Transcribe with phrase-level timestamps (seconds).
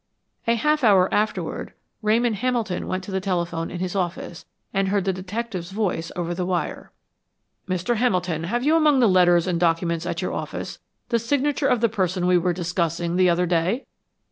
[0.47, 5.05] A half hour afterward, Ramon Hamilton went to the telephone in his office, and heard
[5.05, 6.91] the detective's voice over the wire.
[7.69, 7.97] "Mr.
[7.97, 10.79] Hamilton, have you among the letters and documents at your office
[11.09, 13.85] the signature of the person we were discussing the other day?"